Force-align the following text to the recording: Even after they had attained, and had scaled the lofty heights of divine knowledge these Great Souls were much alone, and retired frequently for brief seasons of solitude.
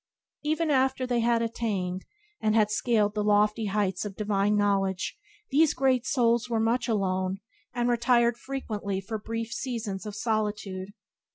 Even 0.41 0.71
after 0.71 1.05
they 1.05 1.19
had 1.19 1.43
attained, 1.43 2.05
and 2.41 2.55
had 2.55 2.71
scaled 2.71 3.13
the 3.13 3.23
lofty 3.23 3.65
heights 3.67 4.03
of 4.03 4.15
divine 4.15 4.55
knowledge 4.57 5.15
these 5.51 5.75
Great 5.75 6.07
Souls 6.07 6.49
were 6.49 6.59
much 6.59 6.87
alone, 6.87 7.37
and 7.71 7.87
retired 7.87 8.35
frequently 8.35 8.99
for 8.99 9.19
brief 9.19 9.51
seasons 9.51 10.07
of 10.07 10.15
solitude. 10.15 10.93